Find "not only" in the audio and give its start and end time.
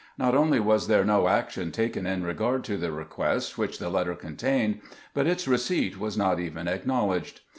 0.17-0.59